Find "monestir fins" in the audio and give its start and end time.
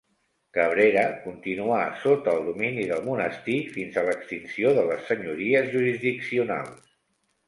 3.09-3.99